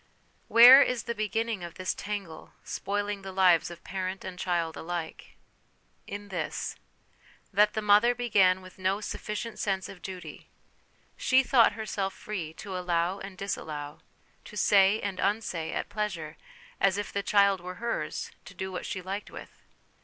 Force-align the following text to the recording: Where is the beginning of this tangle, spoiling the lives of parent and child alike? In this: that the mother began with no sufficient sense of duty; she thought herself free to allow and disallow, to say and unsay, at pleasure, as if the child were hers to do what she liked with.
Where 0.47 0.81
is 0.81 1.03
the 1.03 1.13
beginning 1.13 1.63
of 1.63 1.75
this 1.75 1.93
tangle, 1.93 2.53
spoiling 2.63 3.21
the 3.21 3.31
lives 3.31 3.69
of 3.69 3.83
parent 3.83 4.25
and 4.25 4.39
child 4.39 4.75
alike? 4.75 5.35
In 6.07 6.29
this: 6.29 6.75
that 7.53 7.73
the 7.75 7.83
mother 7.83 8.15
began 8.15 8.63
with 8.63 8.79
no 8.79 8.99
sufficient 8.99 9.59
sense 9.59 9.87
of 9.87 10.01
duty; 10.01 10.49
she 11.17 11.43
thought 11.43 11.73
herself 11.73 12.15
free 12.15 12.51
to 12.53 12.75
allow 12.75 13.19
and 13.19 13.37
disallow, 13.37 13.99
to 14.45 14.57
say 14.57 14.99
and 15.01 15.19
unsay, 15.19 15.71
at 15.71 15.87
pleasure, 15.87 16.35
as 16.79 16.97
if 16.97 17.13
the 17.13 17.21
child 17.21 17.61
were 17.61 17.75
hers 17.75 18.31
to 18.45 18.55
do 18.55 18.71
what 18.71 18.87
she 18.87 19.03
liked 19.03 19.29
with. 19.29 19.61